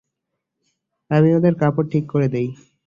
[1.11, 2.47] আমি ওদের কাপড় ঠিক করে দেই।